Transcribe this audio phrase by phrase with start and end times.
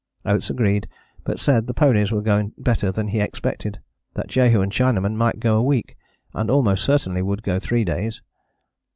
[0.25, 0.87] Oates agreed,
[1.23, 3.79] but said the ponies were going better than he expected:
[4.15, 5.95] that Jehu and Chinaman might go a week,
[6.33, 8.19] and almost certainly would go three days.